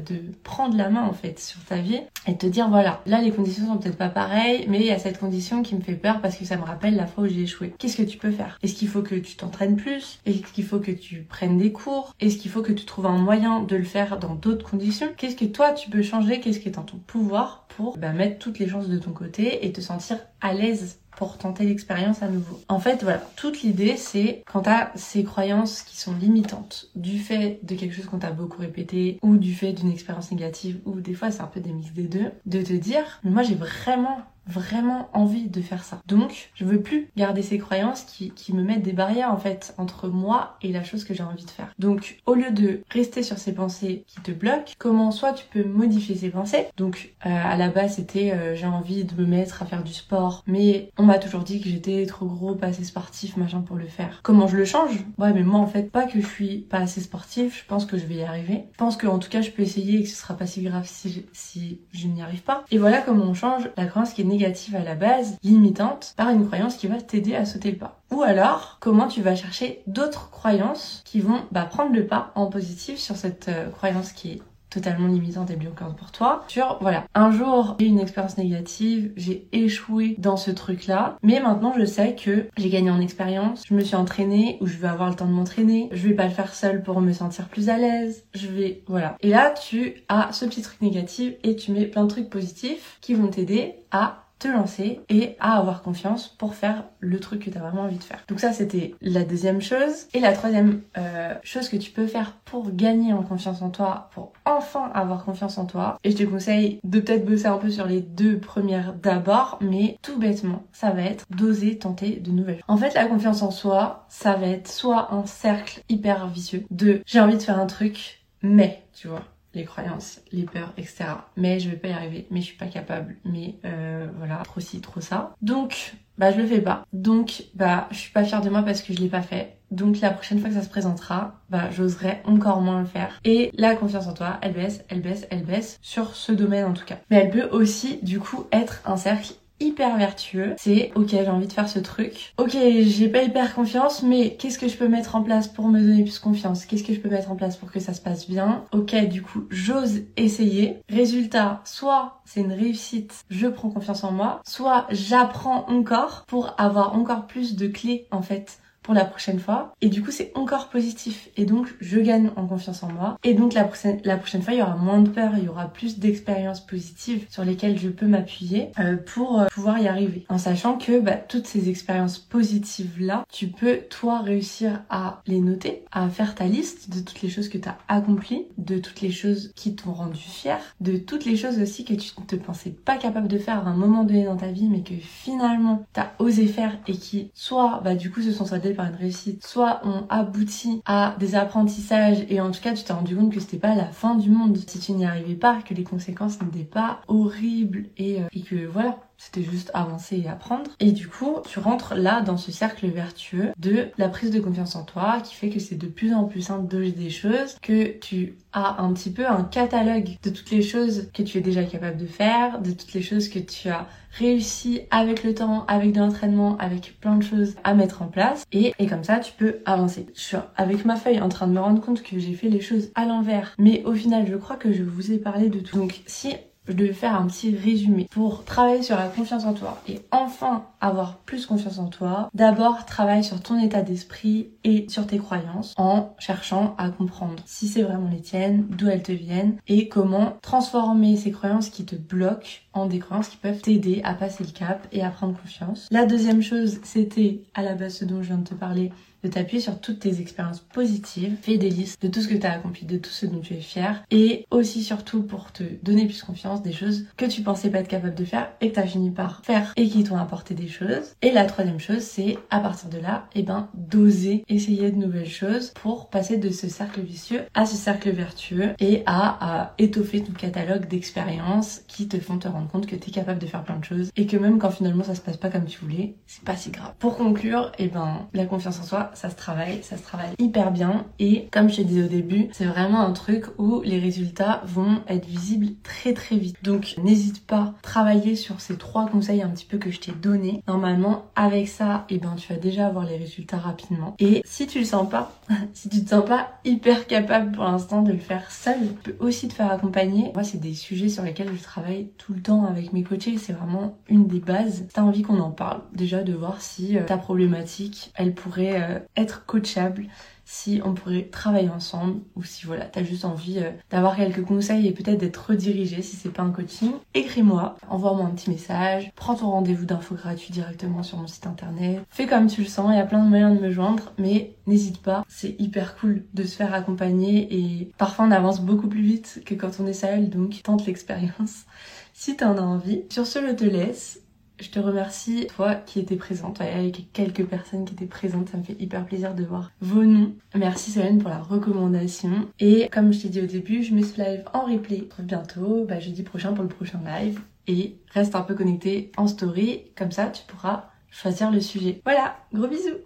prendre 0.45 0.77
la 0.77 0.91
main 0.91 1.05
en 1.05 1.13
fait 1.13 1.39
sur 1.39 1.61
ta 1.65 1.77
vie 1.77 2.01
et 2.27 2.37
te 2.37 2.47
dire 2.47 2.69
voilà, 2.69 3.01
là 3.07 3.21
les 3.21 3.31
conditions 3.31 3.67
sont 3.67 3.79
peut-être 3.79 3.97
pas 3.97 4.09
pareilles, 4.09 4.67
mais 4.69 4.81
il 4.81 4.87
y 4.87 4.91
a 4.91 4.99
cette 4.99 5.19
condition 5.19 5.63
qui 5.63 5.75
me 5.75 5.81
fait 5.81 5.95
peur 5.95 6.21
parce 6.21 6.37
que 6.37 6.45
ça 6.45 6.57
me 6.57 6.65
rappelle 6.65 6.97
la 6.97 7.07
fois 7.07 7.25
où 7.25 7.29
j'ai 7.29 7.43
échoué. 7.43 7.73
Qu'est-ce 7.79 7.97
que 7.97 8.03
tu 8.03 8.19
peux 8.19 8.31
faire? 8.31 8.59
Est-ce 8.63 8.75
qu'il 8.75 8.89
faut 8.89 9.03
que 9.03 9.15
tu 9.15 9.37
t'entraînes 9.37 9.77
plus? 9.77 10.19
Est-ce 10.27 10.53
qu'il 10.53 10.65
faut 10.65 10.81
que 10.81 10.91
tu 10.91 11.25
prennes 11.29 11.59
des 11.59 11.73
cours? 11.73 12.15
Est-ce 12.21 12.37
qu'il 12.37 12.51
faut 12.51 12.63
que 12.63 12.73
tu 12.73 12.85
trouves 12.85 13.07
un 13.07 13.19
moyen 13.19 13.61
de 13.61 13.77
le 13.77 13.85
faire 13.85 14.19
dans 14.19 14.35
d'autres 14.35 14.69
conditions? 14.69 15.09
Qu'est-ce 15.17 15.37
que 15.37 15.45
toi 15.47 15.73
tu 15.73 15.89
peux 15.89 16.03
changer, 16.03 16.10
qu'est-ce 16.41 16.61
qui 16.61 16.69
est 16.69 16.79
en 16.79 16.83
ton 16.83 16.99
pouvoir 16.99 17.67
pour 17.69 17.97
bah, 17.97 18.13
mettre 18.13 18.39
toutes 18.39 18.59
les 18.59 18.69
chances 18.69 18.89
de 18.89 18.99
ton 18.99 19.13
côté 19.13 19.67
et 19.67 19.73
te 19.73 19.81
sentir 19.81 20.19
à 20.41 20.53
l'aise 20.53 20.99
pour 21.17 21.39
tenter 21.39 21.65
l'expérience 21.65 22.23
à 22.23 22.29
nouveau. 22.29 22.61
En 22.69 22.79
fait, 22.79 23.03
voilà, 23.03 23.23
toute 23.37 23.63
l'idée, 23.63 23.97
c'est 23.97 24.43
quand 24.51 24.63
t'as 24.63 24.91
ces 24.95 25.25
croyances 25.25 25.83
qui 25.83 25.99
sont 25.99 26.15
limitantes 26.15 26.89
du 26.95 27.19
fait 27.19 27.61
de 27.63 27.75
quelque 27.75 27.95
chose 27.95 28.07
qu'on 28.07 28.19
t'a 28.19 28.31
beaucoup 28.31 28.61
répété 28.61 29.19
ou 29.23 29.37
du 29.37 29.55
fait 29.55 29.73
d'une 29.73 29.91
expérience 29.91 30.31
négative 30.31 30.81
ou 30.85 31.01
des 31.01 31.15
fois 31.15 31.31
c'est 31.31 31.43
un 31.43 31.47
peu 31.47 31.61
des 31.61 31.73
mix 31.73 31.93
des 31.93 32.05
deux, 32.05 32.31
de 32.47 32.63
te 32.63 32.73
dire, 32.73 33.21
moi 33.25 33.43
j'ai 33.43 33.55
vraiment 33.55 34.19
vraiment 34.47 35.09
envie 35.13 35.49
de 35.49 35.61
faire 35.61 35.85
ça. 35.85 36.01
Donc, 36.07 36.51
je 36.55 36.65
veux 36.65 36.81
plus 36.81 37.11
garder 37.17 37.43
ces 37.43 37.59
croyances 37.59 38.03
qui, 38.03 38.31
qui 38.31 38.53
me 38.53 38.63
mettent 38.63 38.83
des 38.83 38.93
barrières 38.93 39.33
en 39.33 39.37
fait 39.37 39.75
entre 39.79 40.09
moi 40.09 40.57
et 40.63 40.73
la 40.73 40.83
chose 40.85 41.05
que 41.05 41.15
j'ai 41.15 41.23
envie 41.23 41.45
de 41.45 41.51
faire. 41.51 41.73
Donc, 41.79 42.19
au 42.27 42.35
lieu 42.35 42.51
de 42.51 42.83
rester 42.91 43.23
sur 43.23 43.39
ces 43.39 43.55
pensées 43.55 44.05
qui 44.07 44.21
te 44.21 44.31
bloquent, 44.31 44.73
comment 44.79 45.11
soit 45.11 45.33
tu 45.33 45.45
peux 45.53 45.65
modifier 45.65 46.17
ces 46.17 46.31
pensées? 46.31 46.67
Donc, 46.77 47.15
euh, 47.27 47.29
à 47.29 47.57
la 47.57 47.69
base, 47.69 47.97
c'était 47.97 48.33
euh, 48.33 48.55
j'ai 48.55 48.67
envie 48.67 49.05
de 49.05 49.15
me 49.21 49.27
mettre 49.27 49.63
à 49.63 49.67
faire 49.67 49.83
du 49.83 49.93
sport, 49.93 50.43
mais 50.47 50.91
on 50.99 51.05
m'a 51.05 51.19
toujours 51.19 51.43
dit 51.43 51.61
que 51.61 51.69
j'étais 51.69 52.07
trop 52.07 52.27
gros, 52.27 52.55
pas 52.55 52.69
assez 52.69 52.85
sportif, 52.85 53.37
machin 53.37 53.61
pour 53.61 53.77
le 53.77 53.87
faire. 53.87 54.21
Comment 54.23 54.47
je 54.47 54.57
le 54.57 54.65
change? 54.65 55.05
Ouais, 55.19 55.33
mais 55.33 55.43
moi 55.43 55.61
en 55.61 55.67
fait, 55.67 55.91
pas 55.91 56.05
que 56.05 56.21
je 56.21 56.27
suis 56.27 56.59
pas 56.59 56.79
assez 56.79 57.01
sportif, 57.01 57.61
je 57.63 57.67
pense 57.67 57.85
que 57.85 57.99
je 57.99 58.07
vais 58.07 58.17
y 58.17 58.23
arriver. 58.23 58.65
Je 58.73 58.77
pense 58.79 58.97
qu'en 58.97 59.19
tout 59.19 59.29
cas, 59.29 59.43
je 59.43 59.51
peux 59.51 59.63
essayer 59.63 60.01
et 60.01 60.03
que 60.03 60.09
ce 60.09 60.17
sera 60.17 60.35
pas 60.35 60.47
si 60.47 60.63
grave 60.63 60.87
si 60.87 61.13
je, 61.13 61.21
si 61.33 61.81
je 61.93 62.07
n'y 62.07 62.23
arrive 62.23 62.43
pas. 62.43 62.65
Et 62.71 62.79
voilà 62.79 63.01
comment 63.01 63.25
on 63.25 63.35
change 63.35 63.71
la 63.77 63.87
croyance 63.87 64.13
qui 64.13 64.23
est 64.23 64.25
négative 64.31 64.77
à 64.77 64.83
la 64.83 64.95
base, 64.95 65.37
limitante, 65.43 66.15
par 66.17 66.31
une 66.31 66.47
croyance 66.47 66.77
qui 66.77 66.87
va 66.87 67.01
t'aider 67.01 67.35
à 67.35 67.45
sauter 67.45 67.73
le 67.73 67.77
pas. 67.77 68.01
Ou 68.11 68.23
alors, 68.23 68.79
comment 68.81 69.09
tu 69.09 69.21
vas 69.21 69.37
chercher 69.37 69.83
d'autres 69.87 70.31
croyances 70.31 71.03
qui 71.05 71.21
vont 71.21 71.43
bah, 71.53 71.65
prendre 71.65 71.93
le 71.93 72.07
pas 72.07 72.33
en 72.35 72.47
positif 72.47 72.99
sur 72.99 73.17
cette 73.17 73.49
euh, 73.49 73.69
croyance 73.71 74.13
qui 74.13 74.33
est 74.33 74.43
totalement 74.71 75.09
limitante 75.09 75.51
et 75.51 75.57
bloquante 75.57 75.97
pour 75.97 76.13
toi. 76.13 76.45
Sur, 76.49 76.79
voilà, 76.81 77.05
un 77.15 77.31
jour, 77.31 77.77
j'ai 77.79 77.87
une 77.87 78.01
expérience 78.01 78.39
négative, 78.39 79.13
j'ai 79.17 79.49
échoué 79.53 80.15
dans 80.19 80.37
ce 80.37 80.51
truc-là, 80.51 81.17
mais 81.23 81.41
maintenant 81.41 81.75
je 81.77 81.85
sais 81.85 82.15
que 82.15 82.47
j'ai 82.57 82.71
gagné 82.71 82.91
en 82.91 83.01
expérience, 83.01 83.65
je 83.69 83.75
me 83.75 83.81
suis 83.81 83.97
entraînée, 83.97 84.59
ou 84.61 84.67
je 84.67 84.77
vais 84.77 84.89
avoir 84.89 85.11
le 85.11 85.17
temps 85.17 85.27
de 85.27 85.33
m'entraîner, 85.33 85.89
je 85.93 86.09
vais 86.09 86.15
pas 86.15 86.25
le 86.25 86.31
faire 86.31 86.55
seule 86.55 86.83
pour 86.83 87.01
me 87.01 87.13
sentir 87.13 87.49
plus 87.49 87.69
à 87.69 87.77
l'aise, 87.77 88.25
je 88.35 88.47
vais, 88.47 88.83
voilà. 88.87 89.17
Et 89.21 89.31
là, 89.31 89.51
tu 89.51 89.95
as 90.09 90.33
ce 90.33 90.45
petit 90.45 90.63
truc 90.63 90.81
négatif 90.81 91.35
et 91.43 91.57
tu 91.57 91.73
mets 91.73 91.87
plein 91.87 92.05
de 92.05 92.11
trucs 92.11 92.31
positifs 92.31 92.99
qui 93.01 93.15
vont 93.15 93.29
t'aider 93.29 93.75
à 93.91 94.25
te 94.41 94.49
lancer 94.49 95.01
et 95.09 95.37
à 95.39 95.59
avoir 95.59 95.83
confiance 95.83 96.29
pour 96.29 96.55
faire 96.55 96.85
le 96.99 97.21
truc 97.21 97.45
que 97.45 97.51
tu 97.51 97.59
as 97.59 97.61
vraiment 97.61 97.83
envie 97.83 97.99
de 97.99 98.03
faire. 98.03 98.25
Donc 98.29 98.41
ça 98.41 98.53
c'était 98.53 98.95
la 99.01 99.23
deuxième 99.23 99.61
chose. 99.61 100.07
Et 100.15 100.21
la 100.21 100.33
troisième 100.33 100.81
euh, 100.99 101.35
chose 101.45 101.69
que 101.69 101.77
tu 101.77 101.93
peux 101.93 102.07
faire 102.07 102.33
pour 102.45 102.75
gagner 102.75 103.13
en 103.13 103.23
confiance 103.23 103.63
en 103.63 103.71
toi, 103.71 104.11
pour 104.15 104.33
enfin 104.45 104.91
avoir 104.95 105.25
confiance 105.25 105.59
en 105.59 105.67
toi. 105.67 105.99
Et 106.03 106.11
je 106.11 106.17
te 106.17 106.23
conseille 106.25 106.81
de 106.83 107.01
peut-être 107.01 107.25
bosser 107.25 107.47
un 107.47 107.59
peu 107.59 107.71
sur 107.71 107.87
les 107.87 108.01
deux 108.01 108.39
premières 108.39 108.95
d'abord, 108.95 109.59
mais 109.61 109.99
tout 110.03 110.19
bêtement, 110.19 110.65
ça 110.73 110.91
va 110.91 111.03
être 111.03 111.27
d'oser 111.31 111.79
tenter 111.79 112.17
de 112.17 112.31
nouvelles. 112.31 112.63
En 112.67 112.77
fait 112.77 112.95
la 112.95 113.07
confiance 113.07 113.43
en 113.43 113.51
soi, 113.51 114.07
ça 114.09 114.35
va 114.35 114.47
être 114.47 114.69
soit 114.69 115.13
un 115.15 115.27
cercle 115.27 115.83
hyper 115.89 116.27
vicieux 116.29 116.65
de 116.71 117.03
j'ai 117.07 117.21
envie 117.21 117.37
de 117.37 117.43
faire 117.43 117.59
un 117.59 117.67
truc, 117.67 118.25
mais 118.43 118.83
tu 118.95 119.09
vois 119.09 119.25
les 119.55 119.65
croyances, 119.65 120.21
les 120.33 120.45
peurs, 120.45 120.73
etc. 120.77 121.05
Mais 121.37 121.61
je 121.61 121.69
vais 121.69 121.77
pas 121.77 121.89
y 121.89 121.93
arriver, 121.93 122.27
mais 122.31 122.41
je 122.41 122.47
suis 122.47 122.57
pas 122.57 122.67
capable, 122.67 123.17
mais 123.25 123.57
euh, 123.65 124.09
voilà, 124.19 124.37
trop 124.45 124.61
ci, 124.61 124.81
trop 124.81 125.01
ça. 125.01 125.35
Donc, 125.43 125.95
bah 126.19 126.31
je 126.33 126.39
le 126.39 126.47
fais 126.47 126.61
pas. 126.61 126.85
Donc, 126.93 127.45
bah 127.55 127.89
je 127.91 127.97
suis 127.97 128.13
pas 128.13 128.25
fière 128.25 128.43
de 128.43 128.51
moi 128.51 128.63
parce 128.63 128.83
que 128.83 128.93
je 128.93 128.99
l'ai 129.01 129.09
pas 129.09 129.23
fait. 129.23 129.57
Donc 129.71 130.01
la 130.01 130.11
prochaine 130.11 130.41
fois 130.41 130.49
que 130.49 130.57
ça 130.57 130.63
se 130.63 130.69
présentera, 130.69 131.41
bah 131.49 131.71
j'oserai 131.71 132.21
encore 132.25 132.61
moins 132.61 132.81
le 132.81 132.87
faire. 132.87 133.21
Et 133.25 133.53
la 133.55 133.77
confiance 133.77 134.09
en 134.09 134.15
toi, 134.15 134.39
elle 134.43 134.53
baisse, 134.53 134.85
elle 134.89 135.01
baisse, 135.01 135.27
elle 135.31 135.45
baisse 135.45 135.79
sur 135.81 136.17
ce 136.17 136.33
domaine 136.33 136.65
en 136.65 136.73
tout 136.73 136.85
cas. 136.85 136.99
Mais 137.09 137.19
elle 137.19 137.31
peut 137.31 137.49
aussi 137.53 138.01
du 138.03 138.19
coup 138.19 138.47
être 138.51 138.83
un 138.85 138.97
cercle 138.97 139.33
hyper 139.61 139.97
vertueux. 139.97 140.55
C'est 140.59 140.91
ok, 140.95 141.09
j'ai 141.11 141.29
envie 141.29 141.47
de 141.47 141.53
faire 141.53 141.69
ce 141.69 141.79
truc. 141.79 142.33
Ok, 142.39 142.57
j'ai 142.83 143.09
pas 143.09 143.23
hyper 143.23 143.55
confiance, 143.55 144.03
mais 144.03 144.37
qu'est-ce 144.37 144.59
que 144.59 144.69
je 144.69 144.77
peux 144.77 144.89
mettre 144.89 145.15
en 145.15 145.23
place 145.23 145.49
pour 145.49 145.69
me 145.69 145.81
donner 145.81 146.03
plus 146.03 146.19
confiance? 146.19 146.65
Qu'est-ce 146.65 146.85
que 146.85 146.95
je 146.95 147.01
peux 147.01 147.09
mettre 147.09 147.31
en 147.31 147.37
place 147.37 147.57
pour 147.57 147.71
que 147.71 147.81
ça 147.81 147.95
se 147.95 148.01
passe 148.01 148.29
bien? 148.29 148.65
Ok, 148.73 148.95
du 149.09 149.23
coup, 149.23 149.47
j'ose 149.51 150.03
essayer. 150.17 150.79
Résultat, 150.89 151.61
soit 151.65 152.23
c'est 152.25 152.41
une 152.41 152.53
réussite, 152.53 153.25
je 153.31 153.47
prends 153.47 153.71
confiance 153.71 154.05
en 154.05 154.13
moi, 154.13 154.41
soit 154.47 154.87
j'apprends 154.91 155.67
encore 155.69 156.25
pour 156.27 156.55
avoir 156.59 156.95
encore 156.95 157.27
plus 157.27 157.57
de 157.57 157.67
clés 157.67 158.07
en 158.11 158.23
fait 158.23 158.59
la 158.93 159.05
prochaine 159.05 159.39
fois. 159.39 159.75
Et 159.81 159.89
du 159.89 160.03
coup, 160.03 160.11
c'est 160.11 160.33
encore 160.35 160.69
positif. 160.69 161.29
Et 161.37 161.45
donc, 161.45 161.75
je 161.81 161.99
gagne 161.99 162.31
en 162.37 162.47
confiance 162.47 162.83
en 162.83 162.93
moi. 162.93 163.19
Et 163.25 163.35
donc, 163.35 163.55
la 163.55 163.65
prochaine, 163.65 164.01
la 164.05 164.17
prochaine 164.17 164.43
fois, 164.43 164.53
il 164.53 164.59
y 164.59 164.63
aura 164.63 164.77
moins 164.77 165.01
de 165.01 165.09
peur, 165.09 165.33
il 165.37 165.45
y 165.45 165.49
aura 165.49 165.69
plus 165.69 165.99
d'expériences 165.99 166.61
positives 166.61 167.27
sur 167.31 167.45
lesquelles 167.45 167.79
je 167.79 167.89
peux 167.89 168.07
m'appuyer 168.07 168.71
euh, 168.79 168.97
pour 168.97 169.41
euh, 169.41 169.47
pouvoir 169.53 169.79
y 169.79 169.89
arriver. 169.89 170.25
En 170.29 170.39
sachant 170.39 170.79
que 170.79 171.01
bah, 171.01 171.17
toutes 171.17 171.47
ces 171.47 171.69
expériences 171.69 172.19
positives-là, 172.19 173.25
tu 173.33 173.49
peux, 173.49 173.81
toi, 173.89 174.21
réussir 174.21 174.83
à 174.91 175.23
les 175.27 175.41
noter, 175.41 175.85
à 175.93 176.09
faire 176.09 176.35
ta 176.35 176.47
liste 176.47 176.91
de 176.91 177.01
toutes 177.01 177.23
les 177.23 177.29
choses 177.29 177.49
que 177.49 177.59
tu 177.59 177.69
as 177.69 177.79
accomplies, 177.89 178.47
de 178.59 178.79
toutes 178.79 179.01
les 179.01 179.11
choses 179.11 179.53
qui 179.55 179.75
t'ont 179.75 179.93
rendu 179.93 180.19
fier, 180.19 180.59
de 180.81 180.97
toutes 180.97 181.25
les 181.25 181.37
choses 181.37 181.59
aussi 181.59 181.85
que 181.85 181.95
tu 181.95 182.13
ne 182.19 182.25
te 182.25 182.37
pensais 182.37 182.71
pas 182.71 182.97
capable 182.97 183.29
de 183.29 183.39
faire 183.39 183.67
à 183.67 183.71
un 183.71 183.77
moment 183.77 184.05
donné 184.05 184.25
dans 184.25 184.37
ta 184.37 184.49
vie, 184.49 184.69
mais 184.69 184.83
que 184.83 184.95
finalement, 184.95 185.85
tu 185.95 186.01
as 186.01 186.13
osé 186.19 186.47
faire 186.47 186.79
et 186.87 186.93
qui, 186.93 187.31
soit, 187.35 187.81
bah, 187.85 187.95
du 187.95 188.11
coup, 188.11 188.23
se 188.23 188.33
sont 188.33 188.47
soldées 188.47 188.75
une 188.85 188.97
réussite, 188.97 189.47
soit 189.47 189.81
ont 189.85 190.07
abouti 190.09 190.83
à 190.85 191.17
des 191.19 191.35
apprentissages 191.35 192.25
et 192.29 192.41
en 192.41 192.51
tout 192.51 192.61
cas 192.61 192.73
tu 192.73 192.85
t'es 192.85 192.93
rendu 192.93 193.17
compte 193.17 193.33
que 193.33 193.41
c'était 193.41 193.59
pas 193.59 193.75
la 193.75 193.87
fin 193.87 194.15
du 194.15 194.31
monde. 194.31 194.57
Si 194.57 194.79
tu 194.79 194.93
n'y 194.93 195.05
arrivais 195.05 195.35
pas, 195.35 195.61
que 195.63 195.75
les 195.75 195.85
conséquences 195.85 196.41
n'étaient 196.43 196.65
pas 196.65 197.01
horribles 197.09 197.87
et, 197.97 198.21
euh, 198.21 198.27
et 198.33 198.43
que 198.43 198.67
voilà, 198.67 198.99
c'était 199.21 199.43
juste 199.43 199.71
avancer 199.75 200.17
et 200.17 200.29
apprendre. 200.29 200.71
Et 200.81 200.93
du 200.93 201.07
coup, 201.07 201.37
tu 201.47 201.59
rentres 201.59 201.95
là 201.95 202.23
dans 202.23 202.39
ce 202.39 202.51
cercle 202.51 202.87
vertueux 202.89 203.51
de 203.59 203.89
la 203.99 204.09
prise 204.09 204.31
de 204.31 204.41
confiance 204.41 204.77
en 204.77 204.83
toi 204.83 205.21
qui 205.23 205.35
fait 205.35 205.51
que 205.51 205.61
c'est 205.61 205.77
de 205.77 205.87
plus 205.87 206.15
en 206.15 206.25
plus 206.25 206.41
simple 206.41 206.67
de 206.67 206.81
des 206.89 207.11
choses, 207.11 207.57
que 207.61 207.99
tu 207.99 208.39
as 208.55 208.83
un 208.83 208.93
petit 208.95 209.11
peu 209.11 209.27
un 209.27 209.45
catalogue 209.45 210.17
de 210.23 210.31
toutes 210.31 210.51
les 210.51 210.63
choses 210.63 211.11
que 211.13 211.23
tu 211.23 211.37
es 211.37 211.41
déjà 211.43 211.63
capable 211.65 211.99
de 211.99 212.07
faire, 212.07 212.61
de 212.61 212.71
toutes 212.71 212.95
les 212.95 213.03
choses 213.03 213.29
que 213.29 213.39
tu 213.39 213.69
as 213.69 213.87
réussi 214.13 214.81
avec 214.91 215.23
le 215.23 215.35
temps, 215.35 215.67
avec 215.67 215.93
de 215.93 216.01
l'entraînement, 216.01 216.57
avec 216.57 216.99
plein 217.01 217.17
de 217.17 217.23
choses 217.23 217.57
à 217.63 217.75
mettre 217.75 218.03
en 218.03 218.07
place. 218.07 218.45
Et, 218.53 218.73
et 218.79 218.87
comme 218.87 219.05
ça, 219.05 219.19
tu 219.19 219.33
peux 219.35 219.59
avancer. 219.67 220.07
Je 220.15 220.21
suis 220.21 220.37
avec 220.57 220.85
ma 220.87 220.97
feuille 220.97 221.21
en 221.21 221.29
train 221.29 221.47
de 221.47 221.53
me 221.53 221.61
rendre 221.61 221.81
compte 221.81 222.03
que 222.03 222.19
j'ai 222.19 222.33
fait 222.33 222.49
les 222.49 222.61
choses 222.61 222.91
à 222.95 223.05
l'envers. 223.05 223.55
Mais 223.59 223.85
au 223.85 223.93
final, 223.93 224.27
je 224.27 224.37
crois 224.37 224.57
que 224.57 224.73
je 224.73 224.83
vous 224.83 225.13
ai 225.13 225.19
parlé 225.19 225.49
de 225.49 225.61
tout. 225.61 225.77
Donc 225.77 226.01
si 226.07 226.35
je 226.71 226.77
devais 226.77 226.93
faire 226.93 227.15
un 227.15 227.27
petit 227.27 227.57
résumé 227.57 228.07
pour 228.11 228.45
travailler 228.45 228.83
sur 228.83 228.97
la 228.97 229.09
confiance 229.09 229.45
en 229.45 229.55
toi 229.55 229.81
et 229.89 230.01
enfin 230.11 230.65
avoir 230.81 231.19
plus 231.19 231.47
confiance 231.47 231.79
en 231.79 231.87
toi. 231.87 232.31
D'abord, 232.35 232.87
travaille 232.87 233.25
sur 233.25 233.43
ton 233.43 233.59
état 233.59 233.83
d'esprit 233.83 234.51
et 234.65 234.87
sur 234.89 235.07
tes 235.07 235.19
croyances 235.19 235.75
en 235.77 236.15
cherchant 236.19 236.75
à 236.79 236.89
comprendre 236.91 237.43
si 237.45 237.69
c'est 237.69 237.83
vraiment 237.83 238.09
les 238.09 238.21
tiennes, 238.21 238.67
d'où 238.71 238.89
elles 238.89 239.03
te 239.03 239.13
viennent 239.13 239.57
et 239.69 239.89
comment 239.89 240.39
transformer 240.43 241.17
ces 241.17 241.33
croyances 241.33 241.69
qui 241.69 241.85
te 241.85 241.97
bloquent 241.97 242.61
en 242.73 242.87
des 242.87 242.99
croyances 242.99 243.29
qui 243.29 243.37
peuvent 243.37 243.61
t'aider 243.61 244.01
à 244.05 244.15
passer 244.15 244.45
le 244.45 244.51
cap 244.51 244.87
et 244.93 245.03
à 245.03 245.11
prendre 245.11 245.39
confiance. 245.41 245.89
La 245.91 246.07
deuxième 246.07 246.43
chose, 246.43 246.79
c'était 246.83 247.43
à 247.55 247.63
la 247.63 247.75
base 247.75 247.95
ce 247.95 248.05
dont 248.05 248.23
je 248.23 248.29
viens 248.29 248.39
de 248.39 248.49
te 248.49 248.55
parler, 248.55 248.93
de 249.23 249.29
t'appuyer 249.29 249.61
sur 249.61 249.81
toutes 249.81 250.01
tes 250.01 250.21
expériences 250.21 250.61
positives, 250.61 251.37
fais 251.43 251.59
des 251.59 251.71
listes 251.71 252.01
de 252.03 252.09
tout 252.09 252.21
ce 252.21 252.29
que 252.29 252.35
tu 252.35 252.47
as 252.47 252.53
accompli, 252.53 252.87
de 252.87 252.99
tout 252.99 253.11
ce 253.11 253.27
dont 253.27 253.41
tu 253.41 253.55
es 253.55 253.61
fier, 253.61 254.03
et 254.11 254.47
aussi 254.51 254.83
surtout 254.83 255.23
pour 255.23 255.53
te 255.53 255.65
donner 255.83 256.07
plus 256.07 256.23
confiance 256.23 256.63
des 256.63 256.73
choses 256.73 257.07
que 257.17 257.27
tu 257.27 257.43
pensais 257.43 257.71
pas 257.71 257.79
être 257.79 257.89
capable 257.89 258.15
de 258.15 258.25
faire 258.25 258.51
et 258.61 258.71
que 258.71 258.75
tu 258.75 258.81
as 258.81 258.87
fini 258.87 259.11
par 259.11 259.43
faire 259.45 259.73
et 259.77 259.89
qui 259.89 260.05
t'ont 260.05 260.17
apporté 260.17 260.55
des 260.55 260.69
choses. 260.69 261.15
Et 261.23 261.31
la 261.31 261.45
troisième 261.45 261.81
chose, 261.81 262.03
c'est 262.03 262.39
à 262.51 262.61
partir 262.61 262.89
de 262.89 262.99
là, 262.99 263.27
et 263.35 263.41
eh 263.41 263.43
ben, 263.43 263.69
d'oser 263.75 264.45
essayer 264.49 264.91
de 264.91 264.97
nouvelles 264.97 265.29
choses 265.29 265.73
pour 265.75 266.09
passer 266.09 266.37
de 266.37 266.51
ce 266.51 266.69
cercle 266.69 267.01
vicieux 267.01 267.43
à 267.55 267.67
ce 267.67 267.77
cercle 267.77 268.11
vertueux 268.11 268.71
et 268.79 269.03
à, 269.07 269.63
à 269.63 269.75
étoffer 269.79 270.23
ton 270.23 270.33
catalogue 270.33 270.87
d'expériences 270.89 271.83
qui 271.89 272.09
te 272.09 272.19
font 272.19 272.39
te 272.39 272.49
rendre 272.49 272.69
compte 272.69 272.87
que 272.87 272.97
tu 272.97 273.11
es 273.11 273.13
capable 273.13 273.39
de 273.39 273.47
faire 273.47 273.63
plein 273.65 273.79
de 273.79 273.85
choses 273.85 274.11
et 274.17 274.27
que 274.27 274.37
même 274.37 274.59
quand 274.59 274.71
finalement 274.71 275.05
ça 275.05 275.15
se 275.15 275.21
passe 275.21 275.37
pas 275.37 275.51
comme 275.51 275.65
tu 275.65 275.79
voulais, 275.81 276.15
c'est 276.27 276.45
pas 276.45 276.57
si 276.57 276.71
grave. 276.71 276.95
Pour 276.99 277.17
conclure, 277.17 277.73
et 277.79 277.85
eh 277.85 277.89
ben, 277.89 278.29
la 278.33 278.47
confiance 278.47 278.81
en 278.81 278.85
soi, 278.85 279.10
ça 279.15 279.31
se 279.31 279.37
travaille, 279.37 279.83
ça 279.83 279.97
se 279.97 280.03
travaille 280.03 280.31
hyper 280.39 280.71
bien. 280.71 281.07
Et 281.19 281.49
comme 281.51 281.69
je 281.69 281.77
te 281.77 281.83
disais 281.83 282.05
au 282.05 282.09
début, 282.09 282.49
c'est 282.53 282.65
vraiment 282.65 283.01
un 283.01 283.13
truc 283.13 283.47
où 283.59 283.83
les 283.83 283.99
résultats 283.99 284.63
vont 284.65 285.01
être 285.09 285.27
visibles 285.27 285.69
très 285.83 286.13
très 286.13 286.37
vite. 286.37 286.57
Donc 286.63 286.95
n'hésite 287.03 287.47
pas 287.47 287.61
à 287.61 287.75
travailler 287.83 288.37
sur 288.37 288.61
ces 288.61 288.77
trois 288.77 289.07
conseils 289.07 289.43
un 289.43 289.49
petit 289.49 289.65
peu 289.65 289.79
que 289.79 289.91
je 289.91 290.01
t'ai 290.01 290.13
donné. 290.13 290.63
Normalement, 290.67 291.27
avec 291.37 291.69
ça, 291.69 292.05
eh 292.09 292.19
ben 292.19 292.35
tu 292.37 292.53
vas 292.53 292.59
déjà 292.59 292.87
avoir 292.87 293.05
les 293.05 293.17
résultats 293.17 293.59
rapidement. 293.59 294.15
Et 294.19 294.43
si 294.45 294.67
tu 294.67 294.79
le 294.79 294.85
sens 294.85 295.09
pas, 295.09 295.33
si 295.73 295.89
tu 295.89 296.05
te 296.05 296.11
sens 296.11 296.25
pas 296.25 296.61
hyper 296.65 297.07
capable 297.07 297.53
pour 297.53 297.65
l'instant 297.65 298.03
de 298.03 298.13
le 298.13 298.19
faire 298.19 298.51
seul, 298.51 298.79
tu 299.03 299.13
peux 299.13 299.25
aussi 299.25 299.49
te 299.49 299.55
faire 299.55 299.71
accompagner. 299.71 300.31
Moi, 300.35 300.45
c'est 300.45 300.61
des 300.61 300.75
sujets 300.75 301.09
sur 301.09 301.23
lesquels 301.23 301.51
je 301.57 301.63
travaille 301.63 302.11
tout 302.19 302.33
le 302.35 302.41
temps 302.41 302.65
avec 302.67 302.93
mes 302.93 303.03
coachés. 303.03 303.39
C'est 303.39 303.53
vraiment 303.53 303.99
une 304.09 304.27
des 304.27 304.41
bases. 304.41 304.87
T'as 304.93 305.03
envie 305.03 305.23
qu'on 305.23 305.41
en 305.41 305.51
parle. 305.51 305.83
Déjà 305.93 306.23
de 306.23 306.33
voir 306.33 306.61
si 306.61 306.97
euh, 306.97 307.05
ta 307.05 307.17
problématique, 307.17 308.13
elle 308.15 308.35
pourrait 308.35 308.81
euh, 308.81 308.99
être 309.17 309.47
coachable, 309.47 310.07
si 310.45 310.81
on 310.85 310.95
pourrait 310.95 311.29
travailler 311.31 311.69
ensemble 311.69 312.23
ou 312.35 312.43
si 312.43 312.67
voilà, 312.67 312.87
t'as 312.87 313.05
juste 313.05 313.25
envie 313.25 313.61
euh, 313.61 313.71
d'avoir 313.89 314.17
quelques 314.17 314.45
conseils 314.45 314.89
et 314.89 314.93
peut-être 314.93 315.19
d'être 315.19 315.51
redirigé 315.51 316.03
si 316.03 316.17
c'est 316.17 316.33
pas 316.33 316.43
un 316.43 316.51
coaching, 316.51 316.91
écris-moi, 317.15 317.77
envoie-moi 317.89 318.27
un 318.27 318.31
petit 318.31 318.51
message, 318.51 319.13
prends 319.15 319.37
ton 319.37 319.49
rendez-vous 319.49 319.85
d'info 319.85 320.17
gratuit 320.17 320.53
directement 320.53 321.05
sur 321.05 321.19
mon 321.19 321.29
site 321.29 321.47
internet, 321.47 322.01
fais 322.11 322.27
comme 322.27 322.49
tu 322.49 322.63
le 322.63 322.67
sens, 322.67 322.91
il 322.91 322.97
y 322.97 323.01
a 323.01 323.07
plein 323.07 323.23
de 323.23 323.29
moyens 323.29 323.57
de 323.57 323.65
me 323.65 323.71
joindre, 323.71 324.13
mais 324.19 324.57
n'hésite 324.67 325.01
pas, 325.01 325.25
c'est 325.29 325.55
hyper 325.61 325.97
cool 325.97 326.25
de 326.35 326.43
se 326.43 326.57
faire 326.57 326.75
accompagner 326.75 327.47
et 327.55 327.93
parfois 327.97 328.25
on 328.25 328.33
avance 328.33 328.61
beaucoup 328.61 328.89
plus 328.89 329.03
vite 329.03 329.43
que 329.47 329.55
quand 329.55 329.79
on 329.79 329.87
est 329.87 329.93
seul, 329.93 330.31
donc 330.31 330.61
tente 330.65 330.85
l'expérience 330.85 331.65
si 332.13 332.37
t'en 332.37 332.57
as 332.57 332.63
envie. 332.63 333.05
Sur 333.09 333.27
ce, 333.27 333.39
je 333.47 333.53
te 333.53 333.65
laisse. 333.65 334.21
Je 334.61 334.69
te 334.69 334.79
remercie, 334.79 335.47
toi 335.57 335.75
qui 335.75 336.01
étais 336.01 336.17
présente, 336.17 336.61
avec 336.61 337.11
quelques 337.15 337.47
personnes 337.47 337.87
qui 337.87 337.95
étaient 337.95 338.05
présentes, 338.05 338.51
ça 338.51 338.59
me 338.59 338.63
fait 338.63 338.77
hyper 338.79 339.07
plaisir 339.07 339.35
de 339.35 339.43
voir 339.43 339.71
vos 339.81 340.05
noms. 340.05 340.35
Merci 340.55 340.91
Solène 340.91 341.19
pour 341.19 341.31
la 341.31 341.41
recommandation. 341.41 342.47
Et 342.59 342.91
comme 342.93 343.11
je 343.11 343.23
t'ai 343.23 343.29
dit 343.31 343.41
au 343.41 343.47
début, 343.47 343.83
je 343.83 343.95
mets 343.95 344.03
ce 344.03 344.21
live 344.21 344.45
en 344.53 344.67
replay 344.67 345.09
bientôt, 345.21 345.87
bah, 345.89 345.99
jeudi 345.99 346.23
prochain 346.23 346.53
pour 346.53 346.63
le 346.63 346.69
prochain 346.69 347.01
live. 347.07 347.41
Et 347.69 347.97
reste 348.13 348.35
un 348.35 348.43
peu 348.43 348.55
connecté 348.55 349.11
en 349.17 349.27
story, 349.29 349.85
comme 349.97 350.13
ça 350.13 350.27
tu 350.27 350.43
pourras 350.47 350.91
choisir 351.11 351.51
le 351.51 351.61
sujet. 351.61 352.03
Voilà, 352.05 352.37
gros 352.53 352.69
bisous 352.69 352.99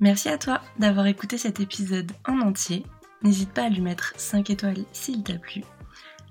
Merci 0.00 0.30
à 0.30 0.38
toi 0.38 0.62
d'avoir 0.78 1.06
écouté 1.06 1.36
cet 1.36 1.60
épisode 1.60 2.12
en 2.26 2.40
entier. 2.40 2.82
N'hésite 3.22 3.50
pas 3.50 3.64
à 3.64 3.68
lui 3.68 3.82
mettre 3.82 4.14
5 4.16 4.48
étoiles 4.48 4.84
s'il 4.92 5.22
t'a 5.22 5.34
plu, 5.34 5.62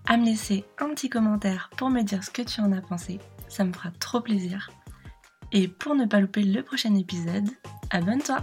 à 0.08 0.18
me 0.18 0.26
laisser 0.26 0.66
un 0.80 0.90
petit 0.90 1.10
commentaire 1.10 1.70
pour 1.78 1.92
me 1.92 2.02
dire 2.02 2.24
ce 2.24 2.32
que 2.32 2.42
tu 2.42 2.60
en 2.60 2.72
as 2.72 2.82
pensé 2.82 3.20
ça 3.52 3.66
me 3.66 3.74
fera 3.74 3.92
trop 3.92 4.22
plaisir. 4.22 4.70
Et 5.52 5.68
pour 5.68 5.96
ne 5.96 6.06
pas 6.06 6.20
louper 6.20 6.44
le 6.44 6.64
prochain 6.64 6.96
épisode, 6.96 7.50
abonne-toi 7.90 8.40